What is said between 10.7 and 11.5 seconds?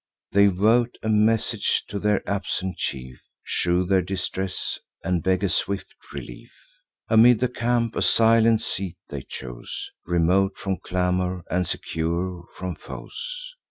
clamour,